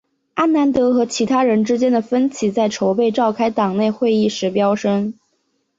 [0.33, 5.13] 阿南德和其他人之间的分歧在筹备召开党内会议时飙升。